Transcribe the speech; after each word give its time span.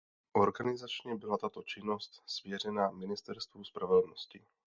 Organizačně 0.33 1.15
byla 1.15 1.37
tato 1.37 1.61
činnost 1.63 2.23
svěřena 2.25 2.91
Ministerstvu 2.91 3.63
spravedlnosti. 3.63 4.45